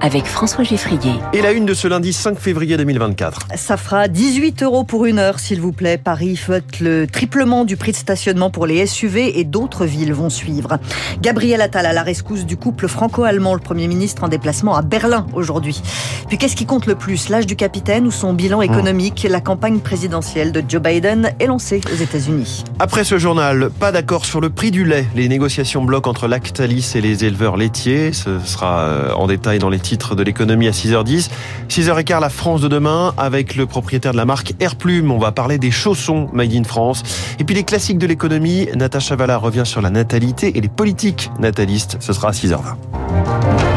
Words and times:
avec 0.00 0.26
François 0.26 0.64
Geffrier. 0.64 1.12
Et 1.32 1.42
la 1.42 1.52
une 1.52 1.66
de 1.66 1.74
ce 1.74 1.88
lundi 1.88 2.12
5 2.12 2.38
février 2.38 2.76
2024. 2.76 3.48
Ça 3.56 3.76
fera 3.76 4.08
18 4.08 4.62
euros 4.62 4.84
pour 4.84 5.06
une 5.06 5.18
heure, 5.18 5.38
s'il 5.38 5.60
vous 5.60 5.72
plaît. 5.72 5.98
Paris 5.98 6.38
vote 6.46 6.80
le 6.80 7.06
triplement 7.06 7.64
du 7.64 7.76
prix 7.76 7.92
de 7.92 7.96
stationnement 7.96 8.50
pour 8.50 8.66
les 8.66 8.86
SUV 8.86 9.38
et 9.38 9.44
d'autres 9.44 9.84
villes 9.84 10.12
vont 10.12 10.30
suivre. 10.30 10.78
Gabriel 11.20 11.60
Attal 11.60 11.86
à 11.86 11.92
la 11.92 12.02
rescousse 12.02 12.46
du 12.46 12.56
couple 12.56 12.88
franco-allemand, 12.88 13.54
le 13.54 13.60
Premier 13.60 13.88
ministre 13.88 14.24
en 14.24 14.28
déplacement 14.28 14.76
à 14.76 14.82
Berlin 14.82 15.26
aujourd'hui. 15.32 15.82
Puis 16.28 16.38
qu'est-ce 16.38 16.56
qui 16.56 16.66
compte 16.66 16.86
le 16.86 16.94
plus? 16.94 17.28
L'âge 17.28 17.46
du 17.46 17.56
capitaine 17.56 18.06
ou 18.06 18.10
son 18.10 18.32
bilan 18.32 18.62
économique? 18.62 19.26
La 19.28 19.40
campagne 19.40 19.80
présidentielle 19.80 20.52
de 20.52 20.62
Joe 20.66 20.82
Biden 20.82 21.32
est 21.40 21.46
lancée 21.46 21.80
aux 21.92 21.96
États-Unis. 21.96 22.64
Après 22.78 23.04
ce 23.04 23.18
journal, 23.18 23.70
pas 23.80 23.92
d'accord 23.92 24.24
sur 24.24 24.40
le 24.40 24.50
prix 24.50 24.70
du 24.70 24.84
lait. 24.84 25.06
Les 25.14 25.28
négociations 25.28 25.82
bloquent 25.84 26.10
entre 26.10 26.28
Lactalis 26.28 26.92
et 26.94 27.00
les 27.00 27.24
éleveurs 27.24 27.56
laitiers. 27.56 28.12
Ce 28.12 28.38
sera 28.40 28.80
euh, 28.80 29.12
en 29.14 29.26
détail 29.26 29.58
dans 29.58 29.70
les 29.70 29.78
titre 29.88 30.14
de 30.14 30.22
l'économie 30.22 30.68
à 30.68 30.72
6h10. 30.72 31.30
6h15, 31.70 32.20
la 32.20 32.28
France 32.28 32.60
de 32.60 32.68
demain 32.68 33.14
avec 33.16 33.56
le 33.56 33.64
propriétaire 33.64 34.12
de 34.12 34.18
la 34.18 34.26
marque 34.26 34.52
Airplume. 34.60 35.10
On 35.10 35.18
va 35.18 35.32
parler 35.32 35.56
des 35.56 35.70
chaussons 35.70 36.28
made 36.34 36.52
in 36.54 36.64
France. 36.64 37.02
Et 37.38 37.44
puis 37.44 37.54
les 37.54 37.64
classiques 37.64 37.98
de 37.98 38.06
l'économie. 38.06 38.68
Natacha 38.74 39.16
Valla 39.16 39.38
revient 39.38 39.64
sur 39.64 39.80
la 39.80 39.88
natalité 39.88 40.58
et 40.58 40.60
les 40.60 40.68
politiques 40.68 41.30
natalistes. 41.40 41.96
Ce 42.00 42.12
sera 42.12 42.28
à 42.28 42.32
6h20. 42.32 43.67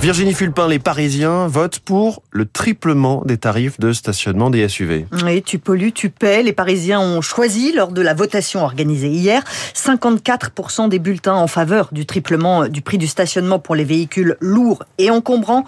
Virginie 0.00 0.34
Fulpin, 0.34 0.68
les 0.68 0.78
Parisiens 0.78 1.48
votent 1.48 1.80
pour 1.80 2.22
le 2.30 2.46
triplement 2.46 3.22
des 3.24 3.38
tarifs 3.38 3.80
de 3.80 3.92
stationnement 3.92 4.50
des 4.50 4.68
SUV. 4.68 5.06
Oui, 5.24 5.42
tu 5.42 5.58
pollues, 5.58 5.92
tu 5.92 6.10
paies. 6.10 6.42
Les 6.42 6.52
Parisiens 6.52 7.00
ont 7.00 7.22
choisi 7.22 7.72
lors 7.72 7.90
de 7.90 8.02
la 8.02 8.14
votation 8.14 8.62
organisée 8.62 9.08
hier 9.08 9.42
54% 9.74 10.88
des 10.88 10.98
bulletins 10.98 11.34
en 11.34 11.46
faveur 11.46 11.88
du 11.92 12.06
triplement 12.06 12.68
du 12.68 12.82
prix 12.82 12.98
du 12.98 13.06
stationnement 13.06 13.58
pour 13.58 13.74
les 13.74 13.84
véhicules 13.84 14.36
lourds 14.40 14.84
et 14.98 15.10
encombrants. 15.10 15.64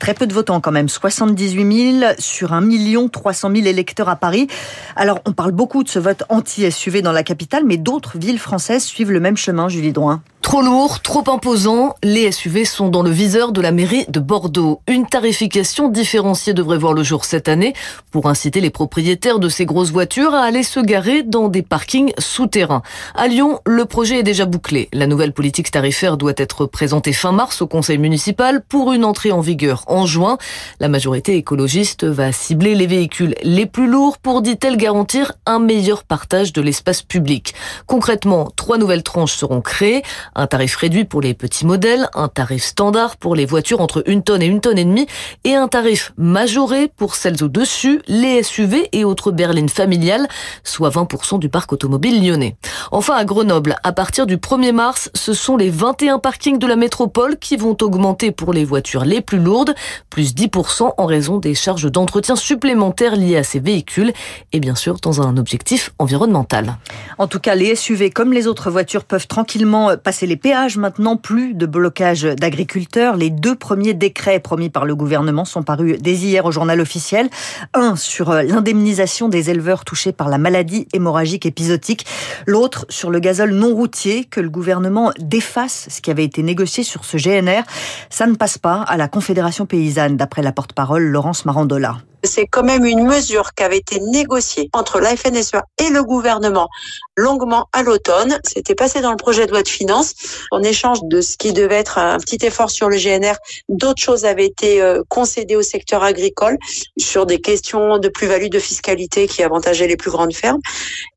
Très 0.00 0.14
peu 0.14 0.26
de 0.26 0.34
votants 0.34 0.60
quand 0.60 0.70
même, 0.70 0.88
78 0.88 2.00
000 2.00 2.12
sur 2.18 2.52
1 2.52 3.08
300 3.08 3.50
000 3.54 3.66
électeurs 3.66 4.08
à 4.08 4.16
Paris. 4.16 4.48
Alors 4.96 5.20
on 5.24 5.32
parle 5.32 5.52
beaucoup 5.52 5.82
de 5.82 5.88
ce 5.88 5.98
vote 5.98 6.24
anti-SUV 6.28 7.02
dans 7.02 7.12
la 7.12 7.22
capitale, 7.22 7.62
mais 7.64 7.78
d'autres 7.78 8.18
villes 8.18 8.38
françaises 8.38 8.84
suivent 8.84 9.10
le 9.10 9.20
même 9.20 9.36
chemin, 9.36 9.68
Julie 9.68 9.92
Drouin. 9.92 10.22
Trop 10.40 10.62
lourd, 10.62 11.02
trop 11.02 11.24
imposant, 11.30 11.94
les 12.02 12.30
SUV 12.32 12.64
sont 12.64 12.88
dans 12.88 13.02
le 13.02 13.10
viseur 13.10 13.52
de 13.52 13.60
la 13.60 13.72
mairie 13.72 14.06
de 14.08 14.20
Bordeaux. 14.20 14.80
Une 14.86 15.04
tarification 15.04 15.88
différenciée 15.88 16.54
devrait 16.54 16.78
voir 16.78 16.94
le 16.94 17.02
jour 17.02 17.26
cette 17.26 17.48
année 17.48 17.74
pour 18.12 18.28
inciter 18.28 18.60
les 18.60 18.70
propriétaires 18.70 19.40
de 19.40 19.48
ces 19.48 19.66
grosses 19.66 19.90
voitures 19.90 20.32
à 20.34 20.44
aller 20.44 20.62
se 20.62 20.80
garer 20.80 21.22
dans 21.22 21.48
des 21.48 21.62
parkings 21.62 22.12
souterrains. 22.18 22.82
À 23.14 23.26
Lyon, 23.26 23.58
le 23.66 23.84
projet 23.84 24.20
est 24.20 24.22
déjà 24.22 24.46
bouclé. 24.46 24.88
La 24.94 25.06
nouvelle 25.06 25.32
politique 25.32 25.70
tarifaire 25.70 26.16
doit 26.16 26.32
être 26.36 26.64
présentée 26.66 27.12
fin 27.12 27.32
mars 27.32 27.60
au 27.60 27.66
conseil 27.66 27.98
municipal 27.98 28.62
pour 28.66 28.92
une 28.92 29.04
entrée 29.04 29.32
en 29.32 29.40
vigueur 29.40 29.84
en 29.86 30.06
juin. 30.06 30.38
La 30.80 30.88
majorité 30.88 31.36
écologiste 31.36 32.04
va 32.04 32.32
cibler 32.32 32.74
les 32.74 32.86
véhicules 32.86 33.34
les 33.42 33.66
plus 33.66 33.88
lourds 33.88 34.16
pour, 34.18 34.40
dit-elle, 34.40 34.76
garantir 34.76 35.32
un 35.46 35.58
meilleur 35.58 36.04
partage 36.04 36.52
de 36.54 36.62
l'espace 36.62 37.02
public. 37.02 37.54
Concrètement, 37.86 38.48
trois 38.56 38.78
nouvelles 38.78 39.02
tranches 39.02 39.34
seront 39.34 39.60
créées. 39.60 40.02
Un 40.40 40.46
tarif 40.46 40.76
réduit 40.76 41.04
pour 41.04 41.20
les 41.20 41.34
petits 41.34 41.66
modèles, 41.66 42.08
un 42.14 42.28
tarif 42.28 42.62
standard 42.62 43.16
pour 43.16 43.34
les 43.34 43.44
voitures 43.44 43.80
entre 43.80 44.04
une 44.06 44.22
tonne 44.22 44.40
et 44.40 44.46
une 44.46 44.60
tonne 44.60 44.78
et 44.78 44.84
demie 44.84 45.08
et 45.42 45.56
un 45.56 45.66
tarif 45.66 46.12
majoré 46.16 46.86
pour 46.86 47.16
celles 47.16 47.42
au-dessus, 47.42 48.02
les 48.06 48.44
SUV 48.44 48.88
et 48.92 49.02
autres 49.02 49.32
berlines 49.32 49.68
familiales, 49.68 50.28
soit 50.62 50.90
20% 50.90 51.40
du 51.40 51.48
parc 51.48 51.72
automobile 51.72 52.24
lyonnais. 52.24 52.54
Enfin, 52.92 53.14
à 53.14 53.24
Grenoble, 53.24 53.74
à 53.82 53.90
partir 53.90 54.26
du 54.26 54.36
1er 54.36 54.70
mars, 54.70 55.10
ce 55.12 55.34
sont 55.34 55.56
les 55.56 55.70
21 55.70 56.20
parkings 56.20 56.60
de 56.60 56.68
la 56.68 56.76
métropole 56.76 57.36
qui 57.36 57.56
vont 57.56 57.76
augmenter 57.82 58.30
pour 58.30 58.52
les 58.52 58.64
voitures 58.64 59.04
les 59.04 59.20
plus 59.20 59.40
lourdes 59.40 59.74
plus 60.08 60.36
10% 60.36 60.92
en 60.96 61.06
raison 61.06 61.38
des 61.38 61.56
charges 61.56 61.90
d'entretien 61.90 62.36
supplémentaires 62.36 63.16
liées 63.16 63.38
à 63.38 63.42
ces 63.42 63.58
véhicules 63.58 64.12
et 64.52 64.60
bien 64.60 64.76
sûr 64.76 65.00
dans 65.00 65.20
un 65.20 65.36
objectif 65.36 65.92
environnemental. 65.98 66.76
En 67.18 67.26
tout 67.26 67.40
cas, 67.40 67.56
les 67.56 67.74
SUV 67.74 68.10
comme 68.10 68.32
les 68.32 68.46
autres 68.46 68.70
voitures 68.70 69.02
peuvent 69.02 69.26
tranquillement 69.26 69.96
passer 69.96 70.27
les 70.28 70.36
péages 70.36 70.76
maintenant, 70.76 71.16
plus 71.16 71.54
de 71.54 71.64
blocage 71.66 72.22
d'agriculteurs. 72.22 73.16
Les 73.16 73.30
deux 73.30 73.54
premiers 73.54 73.94
décrets 73.94 74.38
promis 74.38 74.68
par 74.68 74.84
le 74.84 74.94
gouvernement 74.94 75.46
sont 75.46 75.62
parus 75.62 75.96
dès 76.00 76.14
hier 76.14 76.44
au 76.44 76.52
journal 76.52 76.80
officiel. 76.80 77.30
Un 77.72 77.96
sur 77.96 78.32
l'indemnisation 78.32 79.28
des 79.28 79.48
éleveurs 79.50 79.84
touchés 79.84 80.12
par 80.12 80.28
la 80.28 80.36
maladie 80.38 80.86
hémorragique 80.92 81.46
épisodique, 81.46 82.06
l'autre 82.46 82.84
sur 82.90 83.10
le 83.10 83.20
gazole 83.20 83.52
non 83.52 83.74
routier 83.74 84.24
que 84.24 84.40
le 84.40 84.50
gouvernement 84.50 85.12
défasse 85.18 85.88
ce 85.88 86.00
qui 86.02 86.10
avait 86.10 86.24
été 86.24 86.42
négocié 86.42 86.84
sur 86.84 87.06
ce 87.06 87.16
GNR. 87.16 87.62
Ça 88.10 88.26
ne 88.26 88.34
passe 88.34 88.58
pas 88.58 88.82
à 88.82 88.98
la 88.98 89.08
Confédération 89.08 89.64
paysanne 89.64 90.18
d'après 90.18 90.42
la 90.42 90.52
porte-parole 90.52 91.04
Laurence 91.04 91.46
Marandola. 91.46 91.96
C'est 92.24 92.46
quand 92.46 92.64
même 92.64 92.84
une 92.84 93.04
mesure 93.04 93.54
qui 93.54 93.62
avait 93.62 93.78
été 93.78 94.00
négociée 94.00 94.68
entre 94.72 95.00
la 95.00 95.16
FNSEA 95.16 95.62
et 95.78 95.90
le 95.90 96.02
gouvernement 96.02 96.68
longuement 97.16 97.68
à 97.72 97.82
l'automne. 97.82 98.38
C'était 98.44 98.74
passé 98.74 99.00
dans 99.00 99.10
le 99.10 99.16
projet 99.16 99.46
de 99.46 99.50
loi 99.50 99.62
de 99.62 99.68
finances. 99.68 100.14
En 100.50 100.62
échange 100.62 100.98
de 101.04 101.20
ce 101.20 101.36
qui 101.36 101.52
devait 101.52 101.76
être 101.76 101.98
un 101.98 102.18
petit 102.18 102.44
effort 102.44 102.70
sur 102.70 102.88
le 102.88 102.96
GNR, 102.96 103.34
d'autres 103.68 104.00
choses 104.00 104.24
avaient 104.24 104.46
été 104.46 104.80
euh, 104.80 105.02
concédées 105.08 105.56
au 105.56 105.62
secteur 105.62 106.02
agricole 106.02 106.58
sur 106.96 107.26
des 107.26 107.40
questions 107.40 107.98
de 107.98 108.08
plus-value 108.08 108.48
de 108.48 108.58
fiscalité 108.58 109.26
qui 109.26 109.42
avantageaient 109.42 109.88
les 109.88 109.96
plus 109.96 110.10
grandes 110.10 110.34
fermes. 110.34 110.60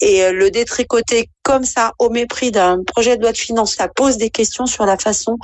Et 0.02 0.24
euh, 0.24 0.32
le 0.32 0.52
détricoter 0.52 1.30
comme 1.44 1.64
ça 1.64 1.94
au 2.00 2.10
mépris 2.10 2.52
d'un 2.52 2.84
projet 2.84 3.18
de 3.18 3.22
loi 3.22 3.32
de 3.32 3.38
finances, 3.38 3.76
ça 3.76 3.88
pose 3.88 4.18
des 4.18 4.30
questions 4.30 4.66
sur 4.66 4.86
la 4.86 4.98
façon 4.98 5.38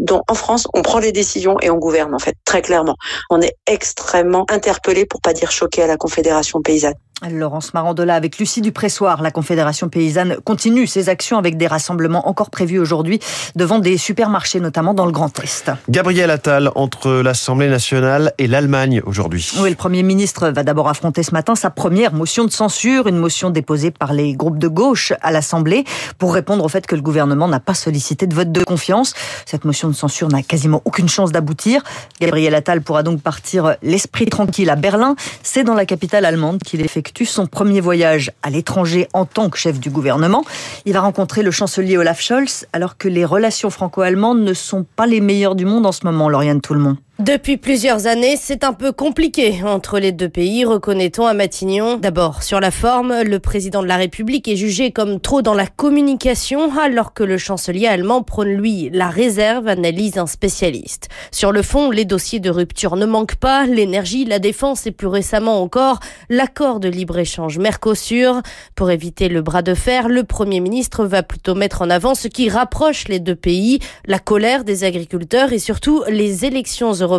dont 0.00 0.22
en 0.28 0.34
France 0.34 0.66
on 0.74 0.82
prend 0.82 0.98
les 0.98 1.12
décisions 1.12 1.56
et 1.60 1.70
on 1.70 1.76
gouverne 1.76 2.14
en 2.14 2.18
fait 2.18 2.34
très 2.44 2.62
clairement. 2.62 2.96
On 3.30 3.40
est 3.40 3.56
extrêmement 3.66 4.44
interpellé 4.50 5.06
pour 5.06 5.20
pas 5.20 5.32
dire 5.32 5.52
choqué 5.52 5.82
à 5.82 5.86
la 5.86 5.96
Confédération 5.96 6.60
paysanne. 6.62 6.94
Laurence 7.28 7.74
Marandola 7.74 8.14
avec 8.14 8.38
Lucie 8.38 8.62
Dupressoir. 8.62 9.22
La 9.22 9.30
Confédération 9.30 9.88
paysanne 9.88 10.36
continue 10.44 10.86
ses 10.86 11.08
actions 11.08 11.36
avec 11.36 11.56
des 11.58 11.66
rassemblements 11.66 12.28
encore 12.28 12.50
prévus 12.50 12.78
aujourd'hui 12.78 13.20
devant 13.56 13.78
des 13.78 13.98
supermarchés, 13.98 14.60
notamment 14.60 14.94
dans 14.94 15.04
le 15.04 15.12
Grand 15.12 15.38
Est. 15.40 15.70
Gabriel 15.88 16.30
Attal 16.30 16.70
entre 16.74 17.10
l'Assemblée 17.10 17.68
nationale 17.68 18.32
et 18.38 18.46
l'Allemagne 18.46 19.02
aujourd'hui. 19.04 19.52
Oui, 19.60 19.68
le 19.68 19.76
Premier 19.76 20.02
ministre 20.02 20.48
va 20.48 20.62
d'abord 20.62 20.88
affronter 20.88 21.22
ce 21.22 21.32
matin 21.32 21.54
sa 21.54 21.68
première 21.68 22.14
motion 22.14 22.44
de 22.44 22.50
censure, 22.50 23.06
une 23.06 23.18
motion 23.18 23.50
déposée 23.50 23.90
par 23.90 24.12
les 24.12 24.32
groupes 24.32 24.58
de 24.58 24.68
gauche 24.68 25.12
à 25.20 25.30
l'Assemblée 25.30 25.84
pour 26.18 26.32
répondre 26.32 26.64
au 26.64 26.68
fait 26.68 26.86
que 26.86 26.94
le 26.94 27.02
gouvernement 27.02 27.48
n'a 27.48 27.60
pas 27.60 27.74
sollicité 27.74 28.26
de 28.26 28.34
vote 28.34 28.52
de 28.52 28.64
confiance. 28.64 29.12
Cette 29.44 29.64
motion 29.64 29.88
de 29.88 29.94
censure 29.94 30.28
n'a 30.28 30.42
quasiment 30.42 30.80
aucune 30.84 31.08
chance 31.08 31.32
d'aboutir. 31.32 31.82
Gabriel 32.20 32.54
Attal 32.54 32.80
pourra 32.80 33.02
donc 33.02 33.20
partir 33.20 33.76
l'esprit 33.82 34.26
tranquille 34.26 34.70
à 34.70 34.76
Berlin. 34.76 35.16
C'est 35.42 35.64
dans 35.64 35.74
la 35.74 35.84
capitale 35.84 36.24
allemande 36.24 36.60
qu'il 36.62 36.80
effectue 36.80 37.09
son 37.24 37.46
premier 37.46 37.80
voyage 37.80 38.30
à 38.42 38.50
l'étranger 38.50 39.08
en 39.12 39.24
tant 39.24 39.50
que 39.50 39.58
chef 39.58 39.78
du 39.78 39.90
gouvernement. 39.90 40.44
Il 40.84 40.92
va 40.92 41.00
rencontrer 41.00 41.42
le 41.42 41.50
chancelier 41.50 41.96
Olaf 41.96 42.20
Scholz 42.20 42.66
alors 42.72 42.96
que 42.96 43.08
les 43.08 43.24
relations 43.24 43.70
franco-allemandes 43.70 44.40
ne 44.40 44.54
sont 44.54 44.84
pas 44.96 45.06
les 45.06 45.20
meilleures 45.20 45.54
du 45.54 45.64
monde 45.64 45.86
en 45.86 45.92
ce 45.92 46.04
moment, 46.04 46.28
Lauriane 46.28 46.60
Tout-le-Monde. 46.60 46.96
Depuis 47.20 47.58
plusieurs 47.58 48.06
années, 48.06 48.38
c'est 48.40 48.64
un 48.64 48.72
peu 48.72 48.92
compliqué 48.92 49.60
entre 49.62 49.98
les 49.98 50.10
deux 50.10 50.30
pays, 50.30 50.64
reconnaît-on 50.64 51.26
à 51.26 51.34
Matignon. 51.34 51.98
D'abord, 51.98 52.42
sur 52.42 52.60
la 52.60 52.70
forme, 52.70 53.24
le 53.24 53.38
président 53.38 53.82
de 53.82 53.86
la 53.86 53.98
République 53.98 54.48
est 54.48 54.56
jugé 54.56 54.90
comme 54.90 55.20
trop 55.20 55.42
dans 55.42 55.52
la 55.52 55.66
communication, 55.66 56.74
alors 56.78 57.12
que 57.12 57.22
le 57.22 57.36
chancelier 57.36 57.86
allemand 57.86 58.22
prône, 58.22 58.54
lui, 58.54 58.88
la 58.94 59.10
réserve, 59.10 59.68
analyse 59.68 60.16
un 60.16 60.26
spécialiste. 60.26 61.10
Sur 61.30 61.52
le 61.52 61.60
fond, 61.60 61.90
les 61.90 62.06
dossiers 62.06 62.40
de 62.40 62.48
rupture 62.48 62.96
ne 62.96 63.04
manquent 63.04 63.36
pas, 63.36 63.66
l'énergie, 63.66 64.24
la 64.24 64.38
défense 64.38 64.86
et 64.86 64.90
plus 64.90 65.06
récemment 65.06 65.60
encore, 65.60 66.00
l'accord 66.30 66.80
de 66.80 66.88
libre-échange 66.88 67.58
Mercosur. 67.58 68.40
Pour 68.74 68.90
éviter 68.90 69.28
le 69.28 69.42
bras 69.42 69.60
de 69.60 69.74
fer, 69.74 70.08
le 70.08 70.24
Premier 70.24 70.60
ministre 70.60 71.04
va 71.04 71.22
plutôt 71.22 71.54
mettre 71.54 71.82
en 71.82 71.90
avant 71.90 72.14
ce 72.14 72.28
qui 72.28 72.48
rapproche 72.48 73.08
les 73.08 73.20
deux 73.20 73.36
pays, 73.36 73.78
la 74.06 74.18
colère 74.18 74.64
des 74.64 74.84
agriculteurs 74.84 75.52
et 75.52 75.58
surtout 75.58 76.02
les 76.08 76.46
élections 76.46 76.92
européennes 76.92 77.09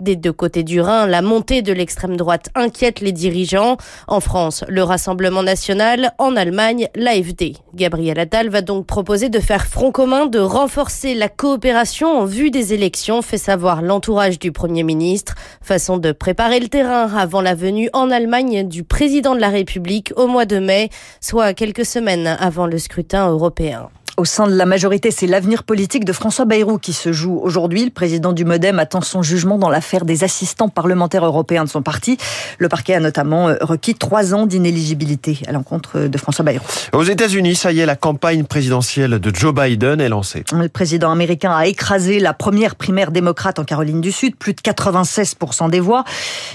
Des 0.00 0.16
deux 0.16 0.32
côtés 0.32 0.62
du 0.62 0.80
Rhin, 0.80 1.06
la 1.06 1.22
montée 1.22 1.62
de 1.62 1.72
l'extrême 1.72 2.16
droite 2.16 2.48
inquiète 2.54 3.00
les 3.00 3.12
dirigeants. 3.12 3.76
En 4.08 4.20
France, 4.20 4.64
le 4.68 4.82
Rassemblement 4.82 5.42
national. 5.42 6.12
En 6.18 6.36
Allemagne, 6.36 6.88
l'AFD. 6.94 7.56
Gabriel 7.74 8.18
Attal 8.18 8.48
va 8.48 8.62
donc 8.62 8.86
proposer 8.86 9.28
de 9.28 9.40
faire 9.40 9.66
front 9.66 9.92
commun, 9.92 10.26
de 10.26 10.38
renforcer 10.38 11.14
la 11.14 11.28
coopération 11.28 12.20
en 12.20 12.24
vue 12.24 12.50
des 12.50 12.72
élections, 12.74 13.22
fait 13.22 13.38
savoir 13.38 13.82
l'entourage 13.82 14.38
du 14.38 14.52
Premier 14.52 14.82
ministre. 14.82 15.34
Façon 15.60 15.98
de 15.98 16.12
préparer 16.12 16.60
le 16.60 16.68
terrain 16.68 17.14
avant 17.16 17.40
la 17.40 17.54
venue 17.54 17.90
en 17.92 18.10
Allemagne 18.10 18.66
du 18.66 18.84
président 18.84 19.34
de 19.34 19.40
la 19.40 19.50
République 19.50 20.12
au 20.16 20.26
mois 20.26 20.46
de 20.46 20.58
mai, 20.58 20.88
soit 21.20 21.54
quelques 21.54 21.86
semaines 21.86 22.26
avant 22.26 22.66
le 22.66 22.78
scrutin 22.78 23.28
européen. 23.30 23.90
Au 24.18 24.26
sein 24.26 24.46
de 24.46 24.54
la 24.54 24.66
majorité, 24.66 25.10
c'est 25.10 25.26
l'avenir 25.26 25.62
politique 25.62 26.04
de 26.04 26.12
François 26.12 26.44
Bayrou 26.44 26.76
qui 26.76 26.92
se 26.92 27.12
joue 27.12 27.40
aujourd'hui. 27.42 27.86
Le 27.86 27.90
président 27.90 28.34
du 28.34 28.44
Modem 28.44 28.78
attend 28.78 29.00
son 29.00 29.22
jugement 29.22 29.56
dans 29.56 29.70
l'affaire 29.70 30.04
des 30.04 30.22
assistants 30.22 30.68
parlementaires 30.68 31.24
européens 31.24 31.64
de 31.64 31.70
son 31.70 31.80
parti. 31.80 32.18
Le 32.58 32.68
parquet 32.68 32.94
a 32.94 33.00
notamment 33.00 33.48
euh, 33.48 33.56
requis 33.62 33.94
trois 33.94 34.34
ans 34.34 34.44
d'inéligibilité 34.44 35.38
à 35.48 35.52
l'encontre 35.52 36.00
de 36.00 36.18
François 36.18 36.44
Bayrou. 36.44 36.64
Aux 36.92 37.04
États-Unis, 37.04 37.54
ça 37.54 37.72
y 37.72 37.80
est, 37.80 37.86
la 37.86 37.96
campagne 37.96 38.44
présidentielle 38.44 39.18
de 39.18 39.34
Joe 39.34 39.54
Biden 39.54 39.98
est 39.98 40.10
lancée. 40.10 40.44
Le 40.52 40.68
président 40.68 41.10
américain 41.10 41.52
a 41.52 41.66
écrasé 41.66 42.20
la 42.20 42.34
première 42.34 42.74
primaire 42.74 43.12
démocrate 43.12 43.58
en 43.58 43.64
Caroline 43.64 44.02
du 44.02 44.12
Sud, 44.12 44.36
plus 44.36 44.52
de 44.52 44.60
96% 44.60 45.70
des 45.70 45.80
voix. 45.80 46.04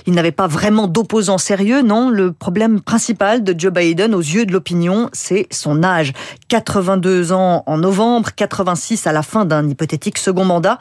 Il 0.06 0.14
n'avait 0.14 0.32
pas 0.32 0.46
vraiment 0.46 0.86
d'opposants 0.86 1.40
sérieux, 1.40 1.82
non? 1.82 2.12
Le 2.12 2.34
problème 2.34 2.82
principal 2.82 3.44
de 3.44 3.56
Joe 3.58 3.74
Biden 3.74 4.14
aux 4.14 4.22
yeux 4.22 4.46
de 4.46 4.54
l'opinion, 4.54 5.10
c'est 5.12 5.48
son 5.50 5.84
âge. 5.84 6.14
82 6.50 7.32
ans 7.32 7.47
en 7.66 7.78
novembre, 7.78 8.30
86 8.36 9.08
à 9.08 9.12
la 9.12 9.24
fin 9.24 9.46
d'un 9.46 9.68
hypothétique 9.68 10.18
second 10.18 10.46
mandat. 10.46 10.78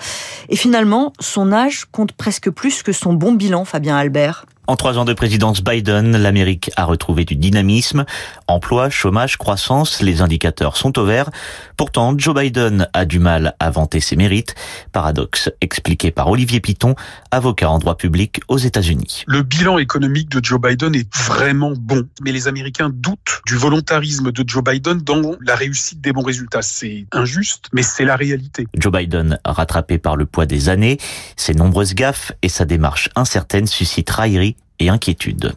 Et 0.49 0.57
finalement, 0.57 1.13
son 1.21 1.53
âge 1.53 1.87
compte 1.93 2.13
presque 2.13 2.51
plus 2.51 2.83
que 2.83 2.93
son 2.93 3.13
bon 3.13 3.33
bilan, 3.33 3.65
Fabien 3.65 3.97
Albert. 3.97 4.47
En 4.69 4.75
trois 4.75 4.99
ans 4.99 5.05
de 5.05 5.13
présidence 5.13 5.63
Biden, 5.63 6.17
l'Amérique 6.17 6.73
a 6.75 6.85
retrouvé 6.85 7.25
du 7.25 7.37
dynamisme. 7.37 8.05
Emploi, 8.49 8.91
chômage, 8.91 9.37
croissance, 9.37 10.03
les 10.03 10.23
indicateurs 10.23 10.77
sont 10.77 10.99
au 10.99 11.05
vert. 11.05 11.31
Pourtant, 11.77 12.15
Joe 12.19 12.35
Biden 12.35 12.89
a 12.93 13.05
du 13.05 13.21
mal 13.21 13.55
à 13.61 13.71
vanter 13.71 14.01
ses 14.01 14.17
mérites. 14.17 14.57
Paradoxe 14.91 15.51
expliqué 15.61 16.11
par 16.11 16.29
Olivier 16.29 16.59
Piton, 16.59 16.97
avocat 17.31 17.71
en 17.71 17.79
droit 17.79 17.97
public 17.97 18.41
aux 18.49 18.59
États-Unis. 18.59 19.23
Le 19.29 19.43
bilan 19.43 19.79
économique 19.79 20.31
de 20.31 20.45
Joe 20.45 20.61
Biden 20.61 20.97
est 20.97 21.15
vraiment 21.17 21.75
bon, 21.79 22.09
mais 22.23 22.33
les 22.33 22.49
Américains 22.49 22.91
doutent 22.93 23.43
du 23.47 23.55
volontarisme 23.55 24.33
de 24.33 24.45
Joe 24.45 24.65
Biden 24.65 24.99
dans 24.99 25.37
la 25.41 25.55
réussite 25.55 26.01
des 26.01 26.13
bons 26.13 26.25
résultats. 26.25 26.63
C'est 26.63 27.07
injuste, 27.13 27.69
mais 27.73 27.83
c'est 27.83 28.05
la 28.05 28.17
réalité. 28.17 28.67
Joe 28.77 28.93
Biden, 28.93 29.39
rattrapé 29.45 29.99
par 29.99 30.17
le 30.17 30.27
poids 30.27 30.47
des 30.47 30.69
années, 30.69 30.99
ses 31.37 31.55
nombreuses 31.55 31.95
gaffes 31.95 32.33
et 32.43 32.49
sa 32.49 32.65
démarche 32.65 33.11
incertaine 33.15 33.69
suscitent 33.69 34.11
raillerie 34.11 34.56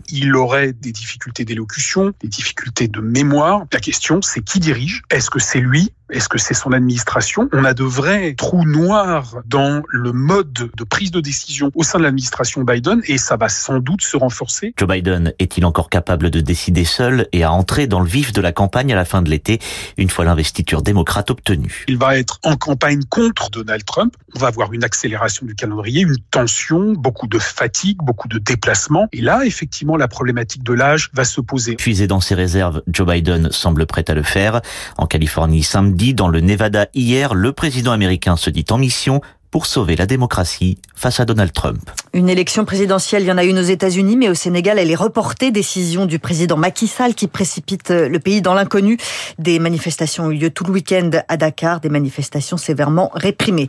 Il 0.09 0.35
aurait 0.35 0.73
des 0.73 0.91
difficultés 0.91 1.45
d'élocution, 1.45 2.13
des 2.21 2.27
difficultés 2.27 2.87
de 2.87 3.01
mémoire. 3.01 3.65
La 3.71 3.79
question, 3.79 4.21
c'est 4.21 4.41
qui 4.41 4.59
dirige? 4.59 5.03
Est-ce 5.09 5.29
que 5.29 5.39
c'est 5.39 5.59
lui 5.59 5.91
est-ce 6.11 6.29
que 6.29 6.37
c'est 6.37 6.53
son 6.53 6.71
administration? 6.71 7.49
On 7.53 7.63
a 7.63 7.73
de 7.73 7.83
vrais 7.83 8.33
trous 8.33 8.65
noirs 8.65 9.37
dans 9.45 9.81
le 9.89 10.11
mode 10.11 10.69
de 10.75 10.83
prise 10.83 11.11
de 11.11 11.21
décision 11.21 11.71
au 11.75 11.83
sein 11.83 11.99
de 11.99 12.03
l'administration 12.03 12.63
Biden 12.63 13.01
et 13.05 13.17
ça 13.17 13.37
va 13.37 13.49
sans 13.49 13.79
doute 13.79 14.01
se 14.01 14.17
renforcer. 14.17 14.73
Joe 14.77 14.89
Biden 14.89 15.33
est-il 15.39 15.65
encore 15.65 15.89
capable 15.89 16.29
de 16.29 16.39
décider 16.41 16.85
seul 16.85 17.27
et 17.31 17.43
à 17.43 17.51
entrer 17.51 17.87
dans 17.87 17.99
le 17.99 18.07
vif 18.07 18.33
de 18.33 18.41
la 18.41 18.51
campagne 18.51 18.91
à 18.91 18.95
la 18.95 19.05
fin 19.05 19.21
de 19.21 19.29
l'été, 19.29 19.59
une 19.97 20.09
fois 20.09 20.25
l'investiture 20.25 20.81
démocrate 20.81 21.29
obtenue? 21.29 21.85
Il 21.87 21.97
va 21.97 22.17
être 22.17 22.39
en 22.43 22.55
campagne 22.55 23.03
contre 23.09 23.49
Donald 23.49 23.85
Trump. 23.85 24.15
On 24.35 24.39
va 24.39 24.47
avoir 24.47 24.73
une 24.73 24.83
accélération 24.83 25.45
du 25.45 25.55
calendrier, 25.55 26.01
une 26.01 26.17
tension, 26.31 26.93
beaucoup 26.93 27.27
de 27.27 27.39
fatigue, 27.39 27.97
beaucoup 28.01 28.27
de 28.27 28.37
déplacements. 28.39 29.07
Et 29.13 29.21
là, 29.21 29.45
effectivement, 29.45 29.97
la 29.97 30.07
problématique 30.07 30.63
de 30.63 30.73
l'âge 30.73 31.09
va 31.13 31.23
se 31.23 31.41
poser. 31.41 31.75
Puisé 31.75 32.07
dans 32.07 32.19
ses 32.19 32.35
réserves, 32.35 32.81
Joe 32.87 33.07
Biden 33.07 33.51
semble 33.51 33.85
prêt 33.85 34.05
à 34.07 34.13
le 34.13 34.23
faire. 34.23 34.61
En 34.97 35.05
Californie, 35.05 35.63
samedi, 35.63 35.98
dans 35.99 36.29
le 36.29 36.39
Nevada 36.39 36.87
hier, 36.93 37.33
le 37.33 37.51
président 37.51 37.91
américain 37.91 38.37
se 38.37 38.49
dit 38.49 38.63
en 38.69 38.77
mission 38.77 39.21
pour 39.51 39.65
sauver 39.65 39.97
la 39.97 40.05
démocratie 40.05 40.77
face 40.95 41.19
à 41.19 41.25
Donald 41.25 41.51
Trump. 41.51 41.89
Une 42.13 42.29
élection 42.29 42.63
présidentielle, 42.63 43.23
il 43.23 43.27
y 43.27 43.31
en 43.31 43.37
a 43.37 43.43
une 43.43 43.59
aux 43.59 43.63
États-Unis, 43.63 44.15
mais 44.15 44.29
au 44.29 44.33
Sénégal, 44.33 44.79
elle 44.79 44.91
est 44.91 44.95
reportée. 44.95 45.51
Décision 45.51 46.05
du 46.05 46.17
président 46.17 46.55
Macky 46.55 46.87
Sall 46.87 47.15
qui 47.15 47.27
précipite 47.27 47.89
le 47.89 48.17
pays 48.19 48.41
dans 48.41 48.53
l'inconnu. 48.53 48.97
Des 49.39 49.59
manifestations 49.59 50.25
ont 50.25 50.31
eu 50.31 50.37
lieu 50.37 50.49
tout 50.51 50.63
le 50.63 50.71
week-end 50.71 51.09
à 51.27 51.35
Dakar, 51.35 51.81
des 51.81 51.89
manifestations 51.89 52.57
sévèrement 52.57 53.11
réprimées. 53.13 53.67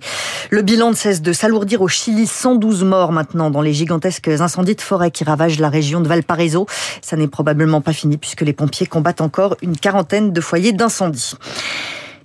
Le 0.50 0.62
bilan 0.62 0.90
ne 0.90 0.94
cesse 0.94 1.22
de 1.22 1.32
s'alourdir 1.32 1.82
au 1.82 1.88
Chili, 1.88 2.28
112 2.28 2.84
morts 2.84 3.10
maintenant 3.10 3.50
dans 3.50 3.62
les 3.62 3.72
gigantesques 3.72 4.28
incendies 4.28 4.76
de 4.76 4.82
forêt 4.82 5.10
qui 5.10 5.24
ravagent 5.24 5.58
la 5.58 5.68
région 5.68 6.00
de 6.00 6.06
Valparaiso. 6.06 6.66
Ça 7.02 7.16
n'est 7.16 7.28
probablement 7.28 7.80
pas 7.80 7.92
fini 7.92 8.18
puisque 8.18 8.42
les 8.42 8.52
pompiers 8.52 8.86
combattent 8.86 9.20
encore 9.20 9.56
une 9.62 9.76
quarantaine 9.76 10.32
de 10.32 10.40
foyers 10.40 10.72
d'incendie. 10.72 11.34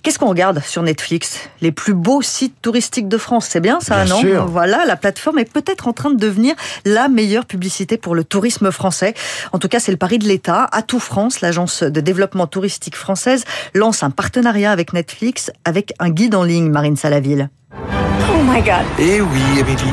Qu'est-ce 0.06 0.20
qu'on 0.20 0.28
regarde 0.28 0.62
sur 0.62 0.84
Netflix? 0.84 1.40
Les 1.60 1.72
plus 1.72 1.92
beaux 1.92 2.22
sites 2.22 2.54
touristiques 2.62 3.08
de 3.08 3.18
France, 3.18 3.48
c'est 3.50 3.58
bien 3.58 3.80
ça, 3.80 4.04
non? 4.04 4.20
Voilà, 4.46 4.84
la 4.86 4.94
plateforme 4.94 5.40
est 5.40 5.52
peut-être 5.52 5.88
en 5.88 5.92
train 5.92 6.10
de 6.10 6.16
devenir 6.16 6.54
la 6.84 7.08
meilleure 7.08 7.44
publicité 7.44 7.96
pour 7.96 8.14
le 8.14 8.22
tourisme 8.22 8.70
français. 8.70 9.14
En 9.52 9.58
tout 9.58 9.66
cas, 9.66 9.80
c'est 9.80 9.90
le 9.90 9.96
pari 9.96 10.20
de 10.20 10.28
l'État. 10.28 10.68
Atout 10.70 11.00
France, 11.00 11.40
l'agence 11.40 11.82
de 11.82 12.00
développement 12.00 12.46
touristique 12.46 12.94
française, 12.94 13.42
lance 13.74 14.04
un 14.04 14.10
partenariat 14.10 14.70
avec 14.70 14.92
Netflix 14.92 15.50
avec 15.64 15.92
un 15.98 16.10
guide 16.10 16.36
en 16.36 16.44
ligne, 16.44 16.70
Marine 16.70 16.96
Salaville. 16.96 17.50
Oh 17.72 18.42
my 18.48 18.62
God 18.62 18.86
Eh 19.00 19.20
oui, 19.20 19.40
Émilie, 19.58 19.92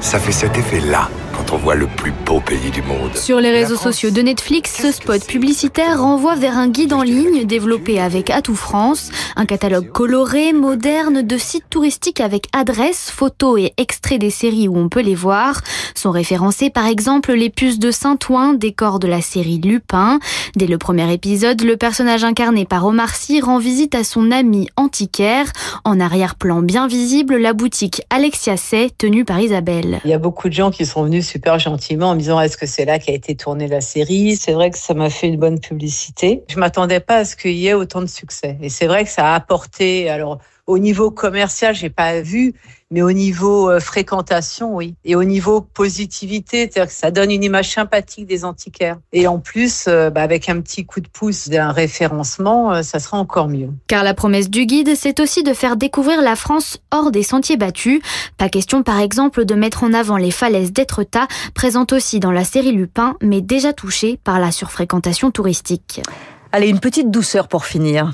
ça 0.00 0.20
fait 0.20 0.30
cet 0.30 0.56
effet-là 0.56 1.08
on 1.52 1.56
voit 1.56 1.74
le 1.74 1.86
plus 1.86 2.12
beau 2.26 2.40
pays 2.40 2.70
du 2.70 2.82
monde. 2.82 3.14
Sur 3.14 3.40
les 3.40 3.50
réseaux 3.50 3.76
sociaux 3.76 4.10
de 4.10 4.20
Netflix, 4.20 4.80
ce 4.82 4.92
spot 4.92 5.24
publicitaire 5.24 6.00
renvoie 6.00 6.34
vers 6.34 6.58
un 6.58 6.68
guide 6.68 6.92
en 6.92 7.02
ligne 7.02 7.44
développé 7.44 8.00
avec 8.00 8.30
Atout 8.30 8.56
France, 8.56 9.10
un 9.36 9.46
catalogue 9.46 9.90
coloré, 9.90 10.52
moderne 10.52 11.22
de 11.22 11.38
sites 11.38 11.68
touristiques 11.70 12.20
avec 12.20 12.46
adresses, 12.52 13.10
photos 13.10 13.60
et 13.60 13.72
extraits 13.76 14.20
des 14.20 14.30
séries 14.30 14.68
où 14.68 14.76
on 14.76 14.88
peut 14.88 15.00
les 15.00 15.14
voir. 15.14 15.60
Sont 15.94 16.10
référencés 16.10 16.70
par 16.70 16.86
exemple 16.86 17.32
les 17.32 17.50
puces 17.50 17.78
de 17.78 17.90
Saint-Ouen, 17.90 18.54
décor 18.54 18.98
de 18.98 19.06
la 19.06 19.20
série 19.20 19.58
Lupin. 19.58 20.18
Dès 20.56 20.66
le 20.66 20.78
premier 20.78 21.12
épisode, 21.12 21.62
le 21.62 21.76
personnage 21.76 22.24
incarné 22.24 22.64
par 22.64 22.84
Omar 22.84 23.14
Sy 23.14 23.40
rend 23.40 23.58
visite 23.58 23.94
à 23.94 24.04
son 24.04 24.30
ami 24.30 24.68
antiquaire. 24.76 25.52
En 25.84 26.00
arrière-plan 26.00 26.62
bien 26.62 26.86
visible, 26.86 27.36
la 27.36 27.52
boutique 27.52 28.02
Alexia 28.10 28.56
Say, 28.56 28.90
tenue 28.98 29.24
par 29.24 29.40
Isabelle. 29.40 30.00
Il 30.04 30.10
y 30.10 30.14
a 30.14 30.18
beaucoup 30.18 30.48
de 30.48 30.54
gens 30.54 30.70
qui 30.70 30.84
sont 30.84 31.04
venus 31.04 31.27
super 31.28 31.58
gentiment 31.58 32.10
en 32.10 32.14
me 32.14 32.20
disant 32.20 32.40
est-ce 32.40 32.56
que 32.56 32.66
c'est 32.66 32.84
là 32.84 32.98
qu'a 32.98 33.12
été 33.12 33.36
tournée 33.36 33.68
la 33.68 33.80
série? 33.80 34.36
C'est 34.36 34.52
vrai 34.52 34.70
que 34.70 34.78
ça 34.78 34.94
m'a 34.94 35.10
fait 35.10 35.28
une 35.28 35.36
bonne 35.36 35.60
publicité. 35.60 36.42
Je 36.48 36.58
m'attendais 36.58 37.00
pas 37.00 37.18
à 37.18 37.24
ce 37.24 37.36
qu'il 37.36 37.52
y 37.52 37.68
ait 37.68 37.74
autant 37.74 38.00
de 38.00 38.06
succès. 38.06 38.56
Et 38.62 38.68
c'est 38.68 38.86
vrai 38.86 39.04
que 39.04 39.10
ça 39.10 39.32
a 39.32 39.34
apporté 39.34 40.08
alors 40.08 40.38
au 40.66 40.78
niveau 40.78 41.10
commercial, 41.10 41.74
j'ai 41.74 41.88
pas 41.90 42.20
vu, 42.20 42.54
mais 42.90 43.02
au 43.02 43.12
niveau 43.12 43.70
euh, 43.70 43.80
fréquentation, 43.80 44.74
oui. 44.74 44.94
Et 45.04 45.14
au 45.14 45.24
niveau 45.24 45.60
positivité, 45.60 46.62
c'est-à-dire 46.62 46.86
que 46.86 46.92
ça 46.92 47.10
donne 47.10 47.30
une 47.30 47.44
image 47.44 47.70
sympathique 47.70 48.26
des 48.26 48.44
antiquaires. 48.44 48.98
Et 49.12 49.26
en 49.26 49.38
plus, 49.38 49.84
euh, 49.88 50.10
bah, 50.10 50.22
avec 50.22 50.48
un 50.48 50.60
petit 50.60 50.86
coup 50.86 51.00
de 51.00 51.08
pouce 51.08 51.48
d'un 51.48 51.70
référencement, 51.70 52.72
euh, 52.72 52.82
ça 52.82 52.98
sera 52.98 53.18
encore 53.18 53.48
mieux. 53.48 53.70
Car 53.86 54.04
la 54.04 54.14
promesse 54.14 54.48
du 54.48 54.64
guide, 54.64 54.94
c'est 54.96 55.20
aussi 55.20 55.42
de 55.42 55.52
faire 55.52 55.76
découvrir 55.76 56.22
la 56.22 56.36
France 56.36 56.78
hors 56.90 57.10
des 57.10 57.22
sentiers 57.22 57.56
battus. 57.56 58.00
Pas 58.36 58.48
question, 58.48 58.82
par 58.82 59.00
exemple, 59.00 59.44
de 59.44 59.54
mettre 59.54 59.84
en 59.84 59.92
avant 59.92 60.16
les 60.16 60.30
falaises 60.30 60.72
d'Étretat, 60.72 61.28
présentes 61.54 61.92
aussi 61.92 62.20
dans 62.20 62.32
la 62.32 62.44
série 62.44 62.72
Lupin, 62.72 63.16
mais 63.22 63.40
déjà 63.40 63.72
touchées 63.72 64.18
par 64.24 64.40
la 64.40 64.50
surfréquentation 64.50 65.30
touristique. 65.30 66.00
Allez, 66.52 66.68
une 66.68 66.80
petite 66.80 67.10
douceur 67.10 67.48
pour 67.48 67.66
finir. 67.66 68.12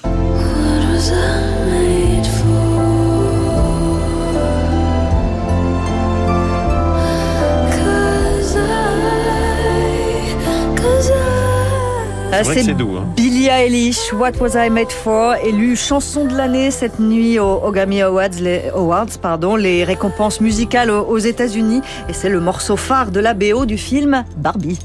C'est 12.44 12.74
doux. 12.74 12.96
Hein. 12.98 13.06
Billie 13.16 13.48
Eilish, 13.48 14.12
What 14.12 14.32
Was 14.40 14.66
I 14.66 14.70
Made 14.70 14.92
For, 14.92 15.34
élue 15.44 15.76
chanson 15.76 16.24
de 16.26 16.34
l'année 16.36 16.70
cette 16.70 17.00
nuit 17.00 17.38
aux, 17.38 17.70
Grammy 17.70 18.02
Awards, 18.02 18.40
les, 18.40 18.68
Awards, 18.74 19.18
pardon, 19.20 19.56
les 19.56 19.84
récompenses 19.84 20.40
musicales 20.40 20.90
aux, 20.90 21.04
aux 21.04 21.18
États-Unis. 21.18 21.80
Et 22.08 22.12
c'est 22.12 22.28
le 22.28 22.40
morceau 22.40 22.76
phare 22.76 23.10
de 23.10 23.20
la 23.20 23.34
BO 23.34 23.66
du 23.66 23.78
film 23.78 24.24
Barbie. 24.36 24.78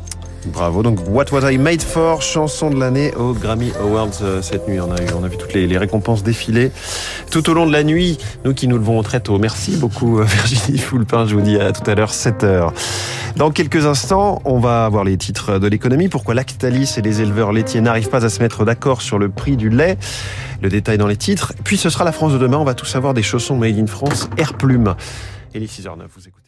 Bravo. 0.46 0.84
Donc, 0.84 1.00
What 1.10 1.26
Was 1.32 1.52
I 1.52 1.58
Made 1.58 1.82
For, 1.82 2.22
chanson 2.22 2.70
de 2.70 2.80
l'année 2.80 3.14
au 3.16 3.34
Grammy 3.34 3.72
Awards 3.82 4.22
euh, 4.22 4.42
cette 4.42 4.68
nuit. 4.68 4.80
On 4.80 4.92
a, 4.92 5.02
eu, 5.02 5.08
on 5.20 5.24
a 5.24 5.28
vu 5.28 5.38
toutes 5.38 5.54
les, 5.54 5.78
récompenses 5.78 6.24
défiler 6.24 6.72
tout 7.30 7.50
au 7.50 7.54
long 7.54 7.66
de 7.66 7.72
la 7.72 7.84
nuit. 7.84 8.18
Nous 8.46 8.54
qui 8.54 8.68
nous 8.68 8.78
levons 8.78 9.02
très 9.04 9.20
tôt. 9.20 9.38
Merci 9.38 9.76
beaucoup, 9.76 10.20
euh, 10.20 10.24
Virginie 10.26 10.78
Foulpin. 10.78 11.26
Je 11.28 11.36
vous 11.36 11.42
dis 11.42 11.60
à 11.60 11.72
tout 11.72 11.90
à 11.90 11.96
l'heure, 11.96 12.14
7 12.14 12.44
heures. 12.44 12.74
Dans 13.36 13.52
quelques 13.52 13.86
instants, 13.86 14.42
on 14.46 14.60
va 14.60 14.88
voir 14.90 15.04
les 15.04 15.18
titres 15.18 15.60
de 15.60 15.68
l'économie. 15.68 16.10
Pourquoi 16.10 16.34
Lactalis 16.34 16.96
et 16.98 17.02
les 17.02 17.22
éleveurs 17.22 17.52
laitiers 17.52 17.82
n'arrivent 17.82 18.10
pas 18.10 18.26
à 18.26 18.30
se 18.30 18.40
mettre 18.42 18.66
d'accord 18.66 19.02
sur 19.02 19.20
le 19.20 19.30
prix 19.30 19.58
du 19.58 19.70
lait? 19.70 19.98
Le 20.62 20.70
détail 20.70 20.98
dans 20.98 21.08
les 21.08 21.18
titres. 21.18 21.54
Puis 21.64 21.78
ce 21.78 21.90
sera 21.90 22.04
la 22.04 22.12
France 22.12 22.34
de 22.34 22.38
demain. 22.38 22.58
On 22.58 22.66
va 22.66 22.74
tout 22.74 22.86
savoir 22.86 23.14
des 23.14 23.24
chaussons 23.24 23.58
made 23.58 23.78
in 23.78 23.88
France 23.88 24.30
Air 24.38 24.54
Plume. 24.54 24.96
Et 25.54 25.60
les 25.60 25.68
6h09, 25.68 26.04
vous 26.16 26.28
écoutez. 26.28 26.39